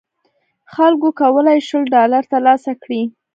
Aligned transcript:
خلکو 0.73 1.07
کولای 1.21 1.59
شول 1.67 1.83
ډالر 1.95 2.23
تر 2.31 2.41
لاسه 2.47 2.71
کړي. 2.83 3.01